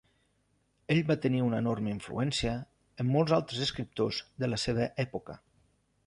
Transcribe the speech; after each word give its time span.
Ell 0.93 1.01
va 1.09 1.17
tenir 1.25 1.41
una 1.47 1.59
enorme 1.63 1.91
influència 1.95 2.53
en 3.03 3.11
molts 3.17 3.35
altres 3.37 3.59
escriptors 3.65 4.23
de 4.45 4.49
la 4.55 4.59
seva 4.63 4.89
època. 5.05 5.37